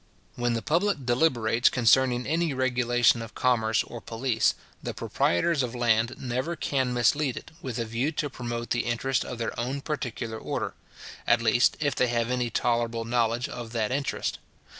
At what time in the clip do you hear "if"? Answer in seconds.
11.79-11.93